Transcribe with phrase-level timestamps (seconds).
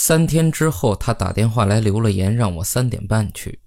[0.00, 3.58] 三天之后，他打电话来留了言，让我三点半去。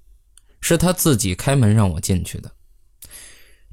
[0.62, 2.50] 是他自己开门让我进去的。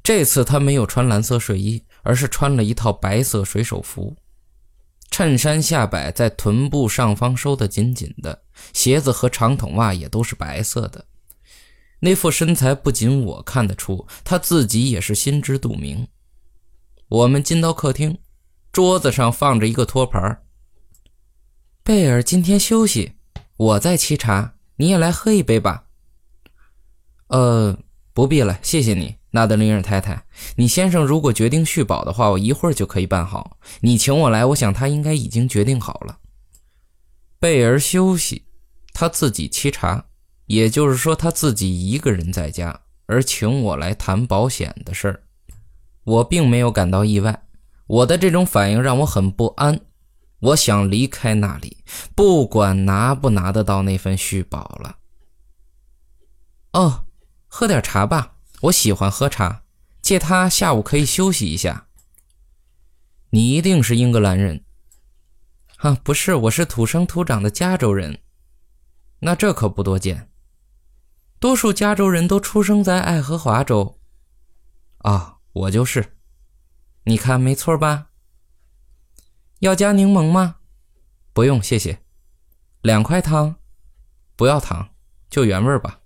[0.03, 4.13] 这次他没有穿蓝色睡衣，而是穿了一套白色水手服，
[5.09, 11.05] 衬衫下摆在臀部上方收得紧紧的，鞋子和长筒袜也都是白色的。
[12.01, 16.05] 那副身材不仅我看得出，他自己也是心知肚明。
[17.07, 18.17] 我们进到客厅，
[18.73, 20.41] 桌子上放着一个托盘。
[21.83, 23.13] 贝尔今天休息，
[23.57, 25.85] 我在沏茶，你也来喝一杯吧。
[27.27, 27.77] 呃，
[28.13, 30.23] 不必了，谢谢你，纳德林尔太太。
[30.55, 33.57] 你先生如果决定续保的话，我一会儿就可以办好。
[33.81, 36.19] 你请我来，我想他应该已经决定好了。
[37.39, 38.45] 贝尔休息，
[38.93, 40.05] 他自己沏茶，
[40.45, 45.23] 也就是说他自己一个人在家，而请我来谈保险的事儿。
[46.03, 47.43] 我并没有感到意外，
[47.87, 49.79] 我的这种反应让我很不安。
[50.39, 51.83] 我想离开那里，
[52.15, 54.97] 不管拿不拿得到那份续保了。
[56.73, 57.05] 哦，
[57.47, 59.63] 喝点茶吧，我喜欢喝茶。
[60.01, 61.87] 借他下午可以休息一下。
[63.31, 64.63] 你一定是英格兰人？
[65.77, 68.21] 啊，不是，我是土生土长的加州人。
[69.19, 70.29] 那这可不多见，
[71.39, 73.99] 多数加州人都出生在爱荷华州。
[74.99, 76.17] 啊，我就是。
[77.03, 78.08] 你看，没错吧？
[79.59, 80.55] 要加柠檬吗？
[81.33, 81.99] 不用，谢谢。
[82.81, 83.55] 两块糖？
[84.37, 84.89] 不要糖，
[85.29, 85.99] 就原味吧。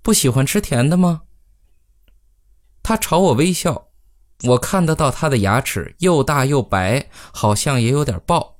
[0.00, 1.22] 不喜欢吃甜的吗？
[2.82, 3.88] 他朝我微笑，
[4.44, 8.58] 我看得到他的牙齿又大又白，好像也有点爆。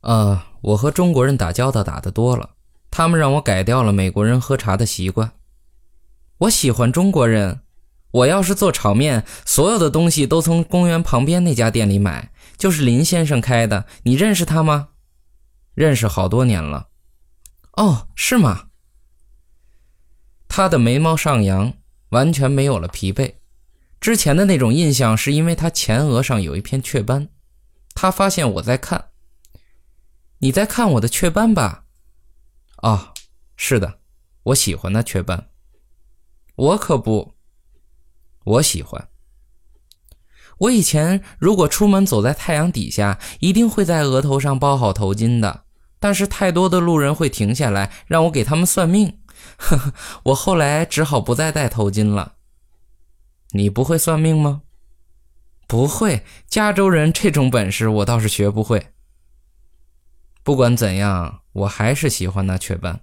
[0.00, 2.50] 呃，我和中国人打交道打得多了，
[2.90, 5.32] 他们让我改掉了美国人喝茶的习惯。
[6.38, 7.60] 我喜欢中国人。
[8.10, 13.86] 我要是做炒面，所有的东西都从公园旁边那家店里买，就是林先生开的。
[14.02, 14.90] 你认识他吗？
[15.74, 16.88] 认识好多年了。
[17.74, 18.70] 哦，是吗？
[20.48, 21.72] 他的眉毛上扬，
[22.08, 23.36] 完全没有了疲惫。
[24.00, 27.28] 之前的那种印象是因为他前额上有一片雀斑。
[27.94, 29.10] 他发现我在看。
[30.38, 31.84] 你在看我的雀斑吧？
[32.82, 33.14] 哦，
[33.56, 34.00] 是的，
[34.44, 35.50] 我喜欢那雀斑。
[36.56, 37.34] 我可不。
[38.44, 39.08] 我喜欢。
[40.58, 45.64] 我以前如果出门走在太阳底下，一定会在额头上包好头巾的。
[46.00, 49.18] 但是太多的路人会停下来让我给他们算命，
[49.56, 52.34] 呵呵，我后来只好不再戴头巾了。
[53.52, 54.62] 你不会算命吗？
[55.66, 58.92] 不会，加州人这种本事我倒是学不会。
[60.42, 63.00] 不管怎样，我还是喜欢那雀斑。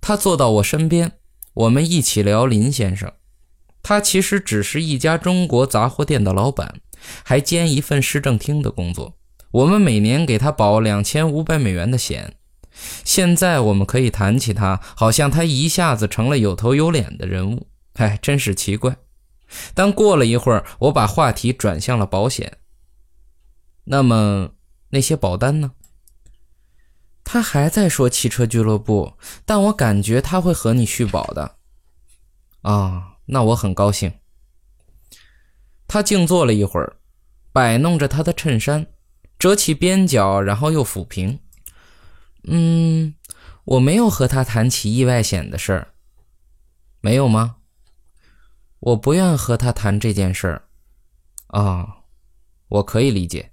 [0.00, 1.12] 他坐到我身边。
[1.54, 3.12] 我们一起聊林先生，
[3.88, 6.82] 他其实只是一家中国杂货店的老板，
[7.24, 9.16] 还兼一份市政厅的工作。
[9.50, 12.34] 我们每年给他保两千五百美元的险。
[13.02, 17.66] 现在我们可以谈起他，好像他一下子成了有头有脸的人物。
[17.94, 18.94] 哎，真是奇怪。
[19.72, 22.58] 但过了一会儿，我把话题转向了保险。
[23.84, 24.50] 那么
[24.90, 25.70] 那些保单呢？
[27.24, 29.14] 他还在说汽车俱乐部，
[29.46, 31.56] 但我感觉他会和你续保的。
[32.60, 34.12] 啊，那我很高兴。
[35.86, 36.96] 他静坐了一会儿，
[37.52, 38.86] 摆弄着他的衬衫，
[39.38, 41.40] 折起边角，然后又抚平。
[42.44, 43.14] 嗯，
[43.64, 45.94] 我没有和他谈起意外险的事儿。
[47.00, 47.56] 没有吗？
[48.80, 50.68] 我不愿和他谈这件事儿。
[51.48, 52.04] 啊，
[52.68, 53.52] 我可以理解。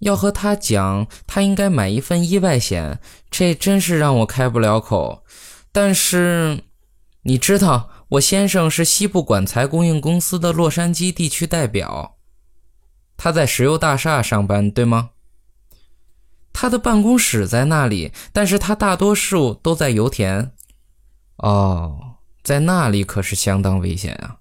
[0.00, 3.00] 要和他讲，他应该买一份意外险，
[3.30, 5.24] 这真是让我开不了口。
[5.70, 6.64] 但是，
[7.22, 12.18] 你知道，我先生是西部管材供应公司的洛杉矶地区代表，
[13.16, 15.10] 他在石油大厦上班，对吗？
[16.52, 20.52] 他的办公室在那里，但是他大多数都在油田。
[21.36, 24.40] 哦，在那里可是相当危险啊！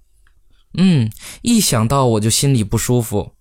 [0.74, 1.10] 嗯，
[1.42, 3.36] 一想到我就心里不舒服。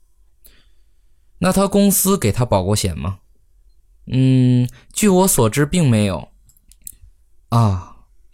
[1.38, 3.18] 那他公司给他保过险吗？
[4.06, 6.28] 嗯，据我所知，并没有。
[7.48, 7.89] 啊，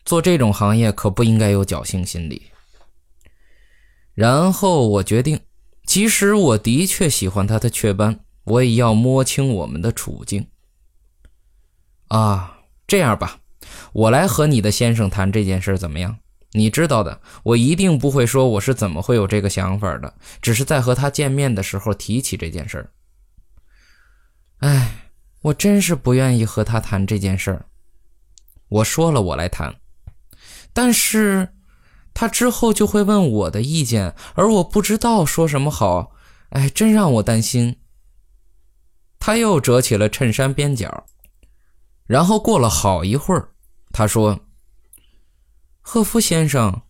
[0.07, 2.51] 做这种行业可不应该有侥幸心理。
[4.15, 5.39] 然后我决定，
[5.85, 10.47] 即使我的确喜欢他的雀斑，我也要摸清我们的处境。
[12.09, 13.41] 啊，这样吧，
[13.93, 16.19] 我来和你的先生谈这件事，怎么样？
[16.53, 22.91] 你知道的，我一定不会说我是怎么会有这个想法的，只是在和他见面的时候提起这件事儿。
[24.61, 25.11] 哎，
[25.43, 27.67] 我真是不愿意和他谈这件事儿。
[28.69, 29.75] 我说了，我来谈，
[30.77, 31.55] 但是
[32.13, 36.13] 他之后就会问我的意见，而我不知道说什么好。
[36.51, 37.77] 哎，真让我担心。
[39.19, 41.07] 他又折起了衬衫边角，
[42.07, 43.49] 然后过了好一会儿，
[43.91, 44.41] 他说
[45.81, 46.83] ：“赫夫先生，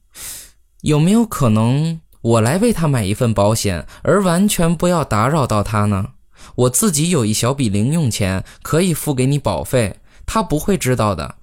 [0.81, 6.15] 有没有可能我来为他买一份保险，而完全不要打扰到他呢？
[6.57, 11.37] 我自己有一小笔零用钱，可以付给你保费，他不会知道的。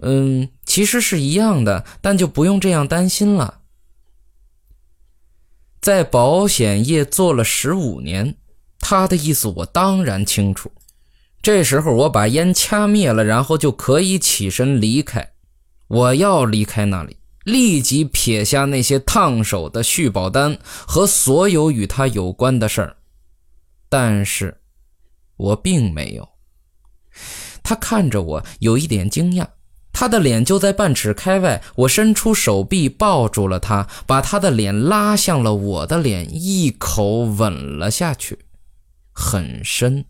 [0.00, 3.62] 嗯，其实是一样的，但就不用这样担心了。
[5.80, 8.36] 在保险业做了十五年。”
[8.80, 10.70] 他的意思我当然清楚。
[11.42, 15.32] 这时候我把烟掐灭了，然后就可以起身离开。
[15.88, 20.56] 我要离开那里，立即撇下那些烫手的续保单
[20.86, 22.96] 和所有与他有关的事儿。
[23.88, 24.60] 但是，
[25.36, 26.28] 我并没有。
[27.62, 29.46] 他看着我，有一点惊讶。
[29.98, 38.38] 他的脸就在半尺开外，我伸出手臂抱住了他，把他的脸拉向了我的脸，一口吻了下去。
[39.12, 40.04] 很深，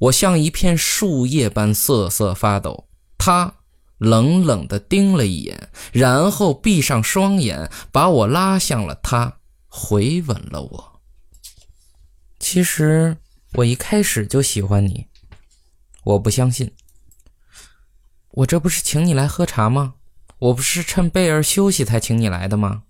[0.00, 2.88] 我像一片树叶般瑟瑟发抖。
[3.16, 3.54] 他
[3.98, 9.36] 冷冷地盯了一眼，然后闭上双眼，把我拉向了他，
[9.68, 11.00] 回吻了我。
[12.40, 13.16] 其实
[13.52, 15.06] 我一开始就喜欢你，
[16.02, 16.68] 我不相信。
[18.36, 19.94] 我这不是请你来喝茶吗？
[20.38, 22.82] 我不是趁贝尔休息才请你来的吗？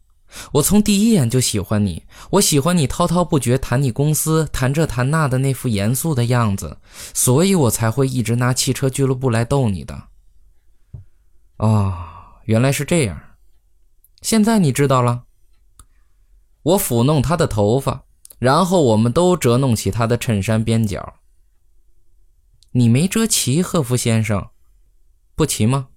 [0.55, 6.79] 我从第一眼就喜欢你，我喜欢你滔滔不绝谈你公司、谈这谈那的那副严肃的样子，
[7.15, 10.09] 所以我才会一直拿汽车俱乐部来逗你的。
[11.59, 11.95] 哦，
[12.47, 13.21] 原来是这样，
[14.23, 15.27] 现在你知道了。
[16.65, 18.03] 我抚弄他的头发，
[18.41, 21.15] 然后我们都折弄起他的衬衫边角。
[22.73, 24.51] 你没折齐，赫夫先生，
[25.37, 25.88] 不齐吗？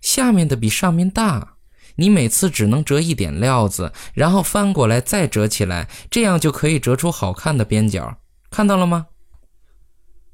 [0.00, 1.54] 下面的比上面大。
[2.00, 8.20] 你每次只能折一点料子，然后翻过来再折起来，这样就可以折出好看的边角。
[8.50, 9.08] 看到了吗？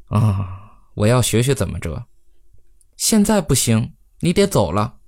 [0.09, 2.05] 啊，我要学学怎么折。
[2.99, 4.99] 现在不行，你得走了。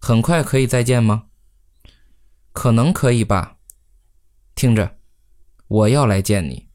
[0.00, 1.24] 很快可以再见吗？
[2.52, 3.56] 可能可以吧。
[4.54, 4.96] 听着，
[5.66, 6.68] 我要来见你。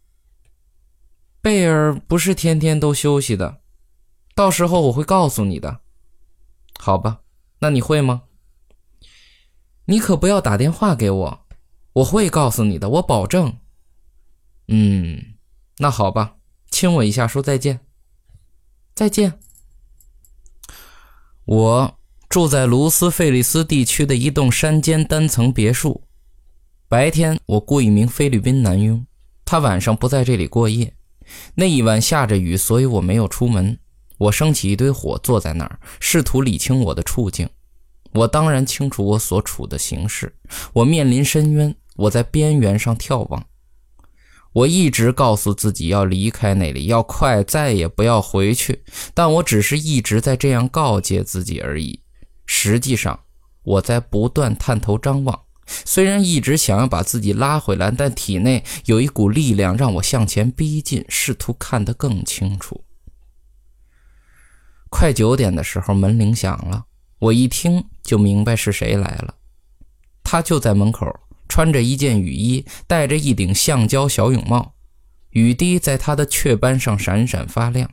[1.41, 3.61] 贝尔不是天天都休息的，
[4.39, 5.81] 到时候我会告诉你的。
[6.80, 7.19] 好吧，
[7.59, 8.21] 那你会吗？
[9.83, 11.45] 你可不要打电话给我，
[11.91, 13.57] 我会告诉你的，我保证。
[14.69, 15.33] 嗯，
[15.80, 16.38] 那好吧，
[16.71, 17.81] 亲我一下，说再见。
[18.95, 19.38] 再见。
[21.44, 22.00] 我
[22.30, 26.06] 住在卢斯费利斯地区的一栋山间单层别墅。
[26.88, 29.06] 白天我雇一名菲律宾男佣，
[29.44, 30.95] 他晚上不在这里过夜。
[31.56, 33.77] 那一晚下着雨，所以我没有出门。
[34.19, 37.50] 我升起一堆火，坐在那儿，试图理清我的处境。
[38.13, 40.36] 我当然清楚我所处的形势，
[40.74, 43.44] 我面临深渊，我在边缘上眺望。
[44.51, 48.83] 我一直告诉自己要离开那里，要快，再也不要回去。
[49.13, 52.01] 但我只是一直在这样告诫自己而已。
[52.45, 53.18] 实际上，
[53.63, 55.39] 我在不断探头张望，
[55.86, 62.83] 虽然一直想要把自己拉回来，但体内有一股力量让我向前逼近，试图看得更清楚。
[64.99, 66.83] 快九点的时候，门铃响了。
[67.19, 69.33] 我一听就明白是谁来了，
[70.25, 71.07] 他就在门口，
[71.47, 74.73] 穿着一件雨衣，戴着一顶橡胶小泳帽，
[75.29, 77.89] 雨滴在他的雀斑上闪闪发亮。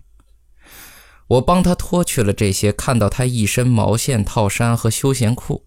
[1.28, 5.64] 我帮他脱去了这些，看到他一身毛线套衫和休闲裤，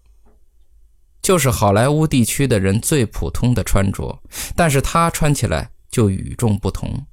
[1.22, 4.22] 就是好莱坞地区的人最普通的穿着，
[4.54, 7.06] 但是他穿起来就与众不同。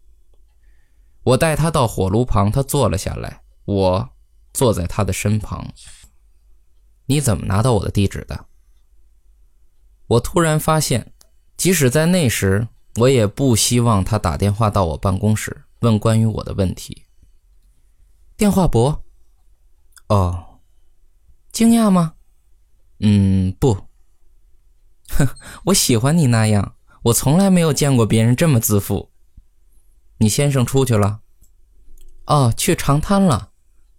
[1.24, 4.10] 我带他到火炉旁，他坐了下来，我
[4.58, 5.72] 坐在他的身旁。
[7.06, 8.48] 你怎么拿到我的地址的？
[10.08, 11.14] 我突然发现，
[11.56, 17.04] 即使在那时，我也不希望他打电话到我办公室问关于我的问题。
[18.36, 19.04] 电话簿？
[20.08, 20.60] 哦，
[21.52, 22.16] 惊讶吗？
[23.02, 23.78] 嗯，不。
[25.10, 25.28] 哼，
[25.66, 29.12] 我喜欢你那样，我从来没有见过别人这么自负。
[30.18, 31.22] 你先生出去了？
[32.26, 33.52] 哦，去长滩了。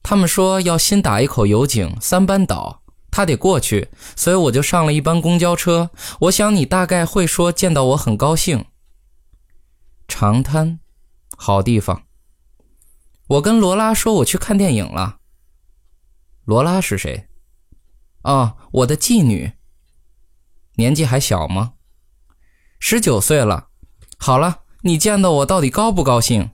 [0.09, 2.83] 他们说要新打一口油井三班倒。
[3.11, 5.91] 他得过去，所以我就上了一班公交车。
[6.21, 8.65] 我想你大概会说见到我很高兴。
[10.07, 10.81] 长滩，
[11.37, 12.05] 好地方。
[13.27, 15.19] 我跟罗拉说我去看电影了。
[16.47, 17.29] 罗拉是谁？
[18.23, 19.53] 哦，我的妓女。
[20.77, 21.75] 年纪还小吗？
[22.79, 23.69] 十九岁了。
[24.17, 26.53] 好了，你见到我到底高不高兴？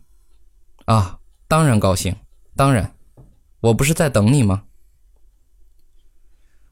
[0.86, 2.16] 啊，当然高兴，
[2.56, 2.93] 当然。
[3.64, 4.64] 我不是在等你吗？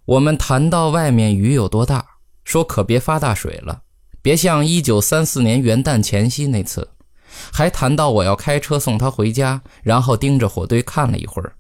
[0.05, 3.85] 我们谈到外面雨有多大，说可别发大水了，
[4.21, 6.91] 别像一九三四年元旦前夕那次。
[7.51, 11.57] 还谈到我要开车送他回家，然后盯着火堆看了一会儿。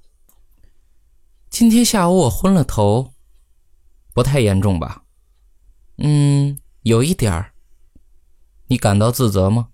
[1.48, 3.14] 今天下午我昏了头，
[4.12, 5.04] 不太严重吧？
[5.96, 7.52] 嗯，有一点儿。
[8.66, 9.68] 你感到自责吗？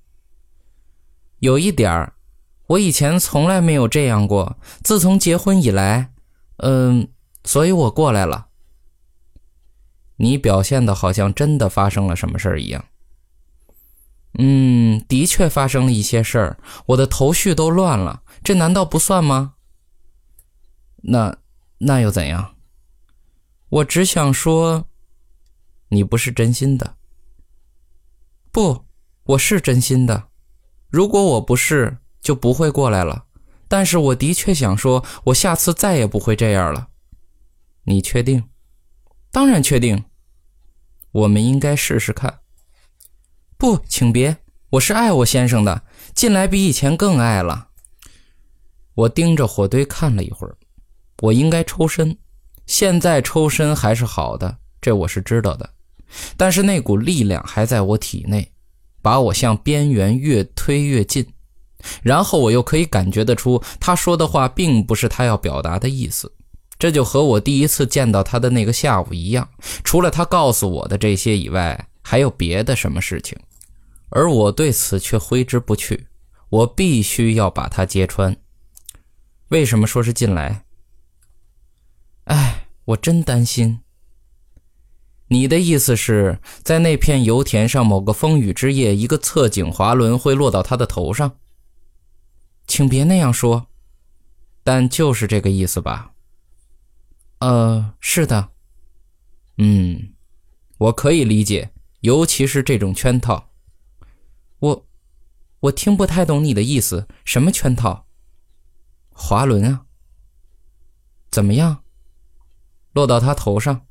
[1.41, 2.15] 有一点儿。
[2.69, 6.13] 我以前从来没有这样过，自从结婚以来，
[6.59, 7.09] 嗯，
[7.45, 8.49] 所以我过来了。
[10.17, 12.85] 你表现的好像真的发生了什么事儿一样。
[14.39, 19.55] 嗯，的确发生了一些事儿，我的头绪都乱了，这难道不算吗？
[20.97, 21.39] 那
[21.79, 22.55] 那又怎样？
[23.71, 24.87] 我只想说，
[25.89, 26.97] 你不是真心的。
[28.53, 28.85] 不，
[29.25, 30.29] 我是真心的。
[30.91, 31.97] 如果我不是。
[32.29, 33.25] 就不会过来了，
[33.69, 36.89] 但是我的确想说，我下次再也不会这样了。
[37.85, 38.45] 你确定？
[39.33, 40.05] 当然确定。
[41.11, 42.41] 我们应该试试看。
[43.57, 44.37] 不，请别，
[44.69, 47.69] 我是爱我先生的，近来比以前更爱了。
[48.95, 50.55] 我盯着火堆看了一会儿，
[51.23, 52.15] 我应该抽身，
[52.67, 55.71] 现在抽身还是好的，这我是知道的。
[56.37, 58.53] 但是那股力量还在我体内，
[59.01, 61.27] 把我向边缘越推越近。
[62.03, 66.33] 然后我又可以感觉得出，他说的话并不是他要表达的意思，
[66.79, 69.49] 这就和我第一次见到他的那个下午一样。
[69.85, 73.39] 除了他告诉我的这些以外，还有别的什么事情，
[74.11, 76.07] 而我对此却挥之不去。
[76.51, 78.35] 我必须要把他揭穿。
[79.49, 80.65] 为什么说是进来？
[82.25, 83.81] 哎，我真担心。
[85.29, 91.37] 你的意思是在那片油田上，某个风雨之夜，一个侧井滑轮会落到他的头上？
[92.69, 93.67] 请别那样说，
[94.63, 96.13] 但就是这个意思吧。
[97.39, 98.51] 呃，是的。
[99.57, 100.13] 嗯，
[100.77, 103.51] 我可以理解，尤其是这种圈套。
[104.59, 104.87] 我，
[105.61, 107.09] 我听不太懂你的意思。
[107.25, 108.07] 什么圈套？
[109.11, 109.87] 滑轮啊？
[111.31, 111.83] 怎么样？
[112.93, 113.87] 落到他头上？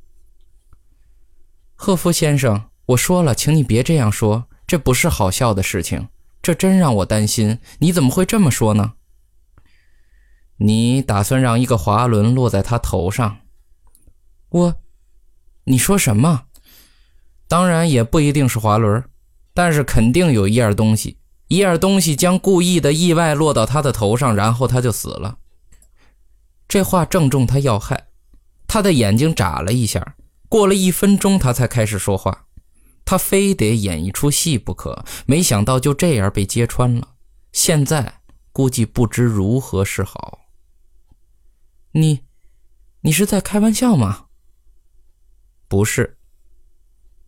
[1.74, 6.08] 赫夫先生，我说了，请你别这样说，这不是好笑的事情。
[6.48, 8.94] 这真让我担心，你怎么会这么说呢？
[10.56, 13.40] 你打算让一个滑轮落在他头上？
[14.48, 14.74] 我，
[15.64, 16.44] 你说什么？
[17.48, 19.04] 当然也不一定是滑轮，
[19.52, 25.36] 但是肯定有一样东西，一样东西将故意的意外落到他的头上，然后他就死了。
[26.66, 28.06] 这话正中他要害，
[28.66, 30.14] 他的眼睛眨了一下，
[30.48, 32.46] 过了一分钟，他才开始说话。
[33.08, 37.14] 他非得演一出戏不可，没想到就这样被揭穿了。
[37.52, 38.20] 现在
[38.52, 40.40] 估计不知如何是好。
[41.92, 42.20] 你，
[43.00, 44.26] 你是在开玩笑吗？
[45.68, 46.18] 不是，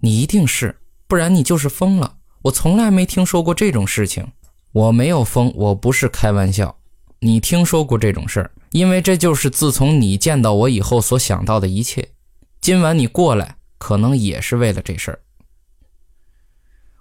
[0.00, 2.18] 你一定是，不然你就是疯了。
[2.42, 4.30] 我从来没听说过这种事情。
[4.72, 6.78] 我没有疯，我不是开玩笑。
[7.20, 12.06] 你听说过这种事儿，因为这就是自从你见到我以后所想到的一切。
[12.60, 15.18] 今晚你过来，可能也是为了这事儿。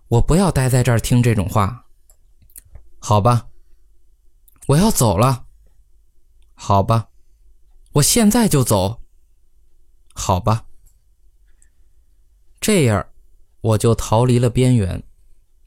[0.10, 1.86] 我不要待在这儿听这种话，
[2.98, 3.48] 好吧？
[4.68, 5.46] 我要走了，
[6.56, 7.10] 好吧？
[7.94, 9.02] 我现在就走，
[10.16, 10.66] 好吧？
[12.60, 13.06] 这样
[13.62, 15.04] 我就逃离了边缘，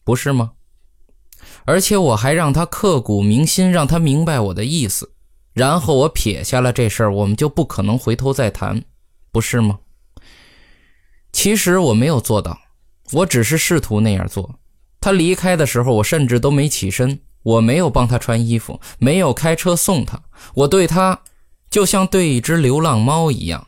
[0.02, 0.52] 不是吗？
[1.64, 5.14] 而且我还让他刻骨铭心，让他明白我的意思，
[5.52, 8.84] 然后我撇下了这事儿，我们就不可能回头再谈，
[9.30, 9.78] 不是吗？
[11.32, 12.58] 其实我没有做到。
[13.10, 14.58] 我只是试图那样做。
[15.00, 20.22] 他离开的时候，我甚至都没起身，我没有帮他穿衣服，没有开车送他。
[20.54, 21.18] 我对他
[21.68, 23.66] 就像对一只流浪猫一样。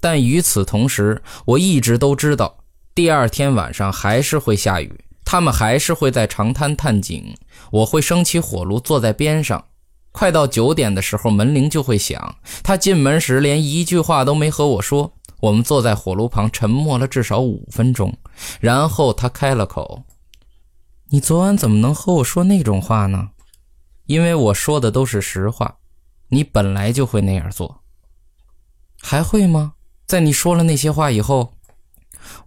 [0.00, 2.58] 但与此同时，我一直都知道，
[2.94, 4.92] 第二天晚上还是会下雨，
[5.24, 7.34] 他们还是会在长滩探井。
[7.70, 9.64] 我会升起火炉，坐在边上。
[10.12, 12.36] 快到九点的时候，门铃就会响。
[12.62, 15.12] 他进门时连一句话都没和我说。
[15.40, 18.16] 我们坐在火炉旁，沉默了至少五分钟，
[18.60, 20.04] 然后他开了口
[21.10, 23.30] ：“你昨晚怎么能和我说那种话呢？
[24.06, 25.78] 因为我说的都是实话。
[26.28, 27.82] 你本来就会那样做，
[29.00, 29.74] 还会吗？
[30.06, 31.54] 在你说了那些话以后，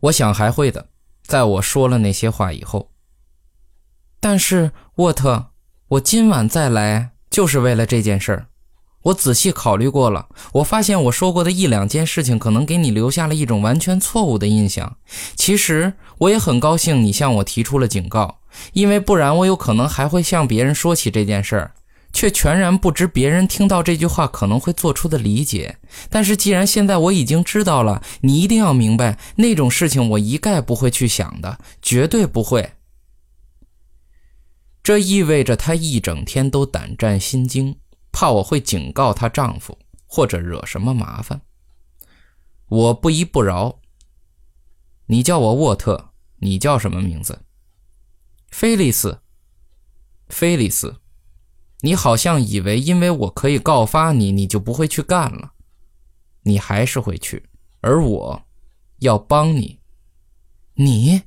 [0.02, 0.90] 我想还会的。
[1.24, 2.92] 在我说了那些话以后，
[4.20, 5.52] 但是沃特，
[5.88, 8.48] 我今晚再来就是为了这件事儿。”
[9.08, 14.98] 我仔细考虑过了，我发现我说过的一两件事情可能给你留下了一种完全错误的印象。
[15.36, 18.40] 其实我也很高兴你向我提出了警告，
[18.74, 21.72] 因为不然我有可能还会向别人说起这件事儿，
[22.12, 25.78] 却全然不知别人听到这句话可能会做出的理解。
[26.10, 32.72] 但是既然现在我已经知道了，你一定要明白，那种事情我一概不会去想的，绝对不会。
[34.84, 37.76] 这意味着他一整天都胆战心惊，
[38.20, 41.40] 怕我会警告她丈夫或者惹什么麻烦。
[42.68, 43.80] 我不依不饶。
[45.06, 47.46] 你叫我沃特，你叫什么名字？
[48.50, 49.22] 菲利斯。
[50.30, 51.00] 菲利斯，
[51.82, 55.54] 你好像以为因为我可以告发你，你就不会去干了。
[56.42, 57.48] 你还是会去，
[57.82, 58.48] 而我
[58.98, 59.80] 要帮你。
[60.74, 61.22] 你，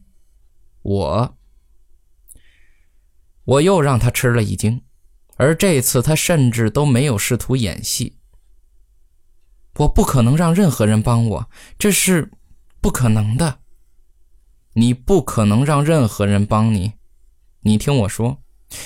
[0.82, 1.38] 我，
[3.44, 4.82] 我又让他吃了一惊，
[5.40, 8.18] 而这次他甚至都没有试图演戏。
[9.78, 12.30] 我不可能让任何人帮我，这是
[12.82, 13.60] 不可能的。
[14.74, 16.92] 你不可能让任何人帮你。
[17.62, 18.42] 你听我说，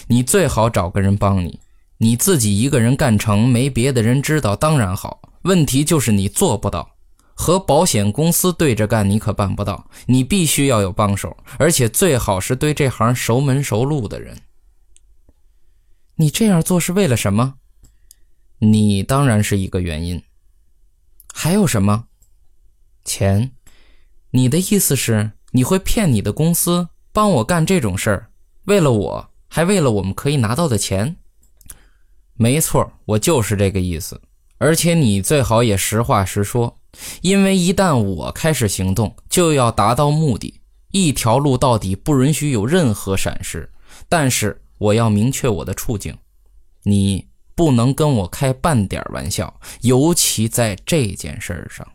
[0.07, 1.59] 你最好找个人帮你。
[1.99, 5.21] 你自己一个人干成，没别的人知道，当然好。
[5.43, 6.89] 问题就是你做不到，
[7.35, 9.91] 和保险公司对着干，你可办不到。
[10.07, 14.39] 你必须要有帮手，而且最好是对这行熟门熟路的人。
[16.17, 17.55] 你这样做是为了什么？
[18.59, 20.23] 你当然是一个原因。
[21.33, 22.07] 还有什么？
[23.05, 23.51] 钱。
[24.31, 28.31] 你的意思是你会骗你的公司帮我干这种事儿？
[28.65, 31.17] 为了我，还为了我们可以拿到的钱？
[32.35, 34.21] 没错，我就是这个意思。
[34.59, 36.79] 而且你最好也实话实说，
[37.23, 40.61] 因为一旦我开始行动，就要达到目的，
[40.93, 43.71] 一条路到底，不允许有任何闪失。
[44.09, 46.15] 但是我要明确我的处境，
[46.83, 51.87] 你不能跟我开半点玩笑，尤其在这件事上。